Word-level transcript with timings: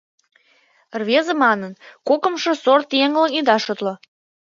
Рвезе 0.99 1.33
манын, 1.43 1.73
кокымшо 2.07 2.51
сорт 2.63 2.89
еҥлан 3.03 3.29
ида 3.39 3.57
шотло. 3.65 3.93